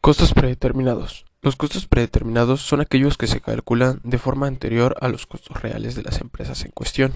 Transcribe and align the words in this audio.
Costos 0.00 0.32
predeterminados. 0.32 1.26
Los 1.42 1.56
costos 1.56 1.86
predeterminados 1.86 2.62
son 2.62 2.80
aquellos 2.80 3.18
que 3.18 3.26
se 3.26 3.40
calculan 3.40 4.00
de 4.04 4.18
forma 4.18 4.46
anterior 4.46 4.96
a 5.00 5.08
los 5.08 5.26
costos 5.26 5.60
reales 5.60 5.96
de 5.96 6.02
las 6.02 6.20
empresas 6.20 6.64
en 6.64 6.70
cuestión. 6.70 7.12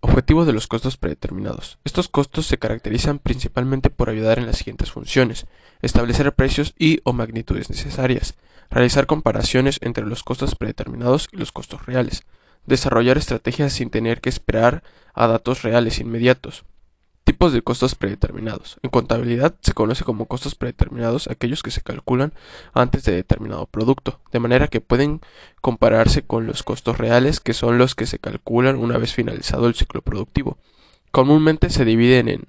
Objetivo 0.00 0.44
de 0.44 0.52
los 0.52 0.66
costos 0.66 0.96
predeterminados. 0.96 1.78
Estos 1.84 2.08
costos 2.08 2.46
se 2.46 2.58
caracterizan 2.58 3.20
principalmente 3.20 3.88
por 3.88 4.10
ayudar 4.10 4.38
en 4.38 4.46
las 4.46 4.58
siguientes 4.58 4.90
funciones. 4.90 5.46
Establecer 5.80 6.34
precios 6.34 6.74
y 6.76 7.00
o 7.04 7.12
magnitudes 7.12 7.70
necesarias. 7.70 8.34
Realizar 8.68 9.06
comparaciones 9.06 9.78
entre 9.80 10.04
los 10.04 10.24
costos 10.24 10.56
predeterminados 10.56 11.28
y 11.32 11.36
los 11.36 11.52
costos 11.52 11.86
reales. 11.86 12.24
Desarrollar 12.66 13.16
estrategias 13.16 13.72
sin 13.72 13.90
tener 13.90 14.20
que 14.20 14.28
esperar 14.28 14.82
a 15.14 15.28
datos 15.28 15.62
reales 15.62 16.00
inmediatos. 16.00 16.64
Tipos 17.30 17.52
de 17.52 17.62
costos 17.62 17.94
predeterminados. 17.94 18.80
En 18.82 18.90
contabilidad 18.90 19.54
se 19.60 19.72
conoce 19.72 20.02
como 20.02 20.26
costos 20.26 20.56
predeterminados 20.56 21.28
aquellos 21.28 21.62
que 21.62 21.70
se 21.70 21.80
calculan 21.80 22.32
antes 22.74 23.04
de 23.04 23.12
determinado 23.12 23.66
producto, 23.66 24.18
de 24.32 24.40
manera 24.40 24.66
que 24.66 24.80
pueden 24.80 25.20
compararse 25.60 26.22
con 26.22 26.48
los 26.48 26.64
costos 26.64 26.98
reales, 26.98 27.38
que 27.38 27.54
son 27.54 27.78
los 27.78 27.94
que 27.94 28.06
se 28.06 28.18
calculan 28.18 28.74
una 28.74 28.98
vez 28.98 29.14
finalizado 29.14 29.68
el 29.68 29.76
ciclo 29.76 30.02
productivo. 30.02 30.58
Comúnmente 31.12 31.70
se 31.70 31.84
dividen 31.84 32.28
en 32.28 32.48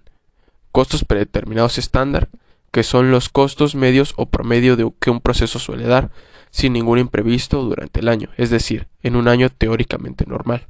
costos 0.72 1.05
predeterminados 1.05 1.77
estándar, 1.77 2.30
que 2.72 2.81
son 2.81 3.11
los 3.11 3.30
costos 3.30 3.75
medios 3.75 4.16
o 4.17 4.30
promedio 4.30 4.77
de 4.77 4.91
que 5.00 5.11
un 5.11 5.22
proceso 5.22 5.59
suele 5.59 5.86
dar, 5.86 6.09
sin 6.50 6.73
ningún 6.73 6.98
imprevisto 6.98 7.61
durante 7.61 8.00
el 8.00 8.08
año, 8.08 8.30
es 8.36 8.50
decir, 8.50 8.88
en 9.03 9.16
un 9.16 9.27
año 9.27 9.52
teóricamente 9.52 10.25
normal. 10.25 10.66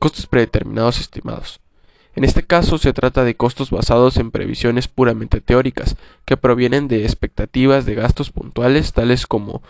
Costos 0.00 0.26
predeterminados 0.26 0.98
estimados 0.98 1.60
en 2.16 2.24
este 2.24 2.42
caso 2.42 2.78
se 2.78 2.94
trata 2.94 3.24
de 3.24 3.36
costos 3.36 3.70
basados 3.70 4.16
en 4.16 4.30
previsiones 4.30 4.88
puramente 4.88 5.42
teóricas, 5.42 5.96
que 6.24 6.38
provienen 6.38 6.88
de 6.88 7.04
expectativas 7.04 7.84
de 7.84 7.94
gastos 7.94 8.30
puntuales 8.30 8.94
tales 8.94 9.26
como 9.26 9.62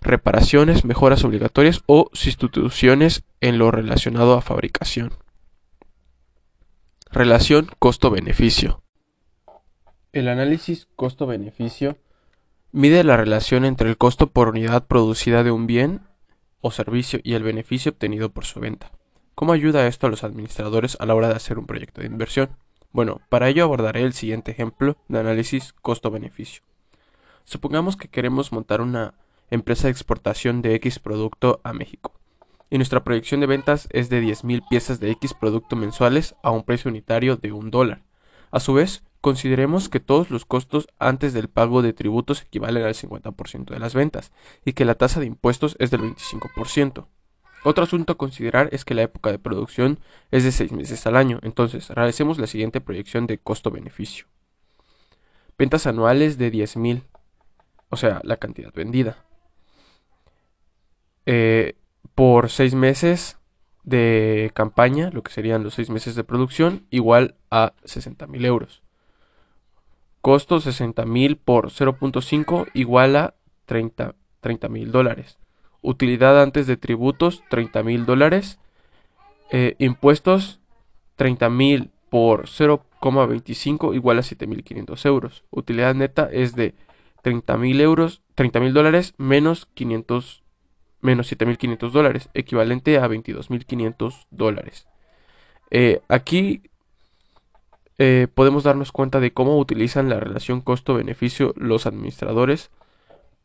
reparaciones, 0.00 0.84
mejoras 0.84 1.24
obligatorias 1.24 1.82
o 1.86 2.08
sustituciones 2.12 3.24
en 3.40 3.58
lo 3.58 3.72
relacionado 3.72 4.34
a 4.34 4.40
fabricación. 4.40 5.12
Relación 7.10 7.68
costo-beneficio. 7.80 8.84
El 10.12 10.28
análisis 10.28 10.86
costo-beneficio 10.94 11.98
mide 12.70 13.02
la 13.02 13.16
relación 13.16 13.64
entre 13.64 13.90
el 13.90 13.96
costo 13.96 14.28
por 14.28 14.48
unidad 14.48 14.86
producida 14.86 15.42
de 15.42 15.50
un 15.50 15.66
bien 15.66 16.02
o 16.60 16.70
servicio 16.70 17.18
y 17.24 17.34
el 17.34 17.42
beneficio 17.42 17.90
obtenido 17.90 18.30
por 18.30 18.44
su 18.44 18.60
venta. 18.60 18.92
¿Cómo 19.34 19.52
ayuda 19.52 19.86
esto 19.86 20.06
a 20.06 20.10
los 20.10 20.24
administradores 20.24 20.96
a 21.00 21.06
la 21.06 21.14
hora 21.14 21.28
de 21.28 21.34
hacer 21.34 21.58
un 21.58 21.66
proyecto 21.66 22.00
de 22.00 22.08
inversión? 22.08 22.50
Bueno, 22.92 23.20
para 23.28 23.48
ello 23.48 23.64
abordaré 23.64 24.02
el 24.02 24.12
siguiente 24.12 24.50
ejemplo 24.50 24.96
de 25.08 25.20
análisis 25.20 25.72
costo-beneficio. 25.80 26.62
Supongamos 27.44 27.96
que 27.96 28.08
queremos 28.08 28.52
montar 28.52 28.80
una 28.80 29.14
empresa 29.50 29.84
de 29.88 29.92
exportación 29.92 30.62
de 30.62 30.74
X 30.74 30.98
producto 30.98 31.60
a 31.64 31.72
México 31.72 32.12
y 32.70 32.76
nuestra 32.78 33.02
proyección 33.02 33.40
de 33.40 33.46
ventas 33.46 33.88
es 33.90 34.08
de 34.08 34.22
10.000 34.22 34.62
piezas 34.68 35.00
de 35.00 35.10
X 35.10 35.34
producto 35.34 35.76
mensuales 35.76 36.36
a 36.42 36.52
un 36.52 36.62
precio 36.62 36.88
unitario 36.88 37.36
de 37.36 37.52
un 37.52 37.70
dólar. 37.70 38.02
A 38.52 38.60
su 38.60 38.74
vez, 38.74 39.02
consideremos 39.20 39.88
que 39.88 40.00
todos 40.00 40.30
los 40.30 40.44
costos 40.44 40.88
antes 40.98 41.32
del 41.32 41.48
pago 41.48 41.82
de 41.82 41.92
tributos 41.92 42.42
equivalen 42.42 42.84
al 42.84 42.94
50% 42.94 43.66
de 43.66 43.78
las 43.78 43.94
ventas 43.94 44.32
y 44.64 44.72
que 44.72 44.84
la 44.84 44.94
tasa 44.94 45.20
de 45.20 45.26
impuestos 45.26 45.76
es 45.78 45.90
del 45.90 46.02
25%. 46.02 47.06
Otro 47.62 47.84
asunto 47.84 48.14
a 48.14 48.18
considerar 48.18 48.70
es 48.72 48.84
que 48.84 48.94
la 48.94 49.02
época 49.02 49.30
de 49.30 49.38
producción 49.38 50.00
es 50.30 50.44
de 50.44 50.52
6 50.52 50.72
meses 50.72 51.06
al 51.06 51.16
año, 51.16 51.40
entonces 51.42 51.90
realicemos 51.90 52.38
la 52.38 52.46
siguiente 52.46 52.80
proyección 52.80 53.26
de 53.26 53.38
costo-beneficio. 53.38 54.26
Ventas 55.58 55.86
anuales 55.86 56.38
de 56.38 56.50
10.000, 56.50 57.02
o 57.90 57.96
sea, 57.96 58.20
la 58.24 58.38
cantidad 58.38 58.72
vendida. 58.72 59.24
Eh, 61.26 61.74
por 62.14 62.48
6 62.48 62.74
meses 62.74 63.38
de 63.82 64.50
campaña, 64.54 65.10
lo 65.10 65.22
que 65.22 65.32
serían 65.32 65.62
los 65.62 65.74
6 65.74 65.90
meses 65.90 66.14
de 66.14 66.24
producción, 66.24 66.86
igual 66.88 67.36
a 67.50 67.74
60.000 67.84 68.46
euros. 68.46 68.82
Costo 70.22 70.60
60.000 70.60 71.38
por 71.42 71.70
0.5 71.70 72.68
igual 72.72 73.16
a 73.16 73.34
30 73.66 74.68
mil 74.68 74.92
dólares 74.92 75.38
utilidad 75.82 76.42
antes 76.42 76.66
de 76.66 76.76
tributos 76.76 77.42
30 77.50 77.82
mil 77.82 78.06
dólares, 78.06 78.58
eh, 79.50 79.74
impuestos 79.78 80.60
30 81.16 81.50
mil 81.50 81.90
por 82.08 82.46
0,25 82.46 83.94
igual 83.94 84.18
a 84.18 84.22
7.500 84.22 85.06
euros. 85.06 85.44
Utilidad 85.50 85.94
neta 85.94 86.28
es 86.30 86.54
de 86.54 86.74
30 87.22 87.56
mil 87.56 87.80
euros, 87.80 88.22
30 88.34 88.60
mil 88.60 88.72
dólares 88.72 89.14
menos 89.16 89.66
500 89.74 90.42
menos 91.02 91.32
7.500 91.32 91.90
dólares, 91.92 92.28
equivalente 92.34 92.98
a 92.98 93.08
22.500 93.08 94.26
dólares. 94.30 94.86
Eh, 95.70 96.00
aquí 96.08 96.62
eh, 97.98 98.28
podemos 98.34 98.64
darnos 98.64 98.92
cuenta 98.92 99.20
de 99.20 99.32
cómo 99.32 99.58
utilizan 99.58 100.08
la 100.08 100.20
relación 100.20 100.60
costo-beneficio 100.60 101.54
los 101.56 101.86
administradores 101.86 102.70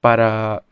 para 0.01 0.63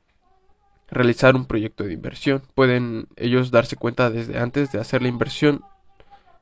realizar 0.93 1.35
un 1.35 1.45
proyecto 1.45 1.83
de 1.83 1.93
inversión. 1.93 2.41
Pueden 2.55 3.07
ellos 3.15 3.51
darse 3.51 3.75
cuenta 3.75 4.09
desde 4.09 4.37
antes 4.39 4.71
de 4.71 4.79
hacer 4.79 5.01
la 5.01 5.07
inversión 5.07 5.61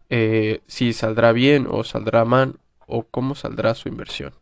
eh, 0.09 0.61
si 0.67 0.93
saldrá 0.93 1.31
bien 1.31 1.67
o 1.69 1.83
saldrá 1.83 2.25
mal 2.25 2.59
o 2.85 3.03
cómo 3.03 3.35
saldrá 3.35 3.73
su 3.75 3.87
inversión. 3.87 4.33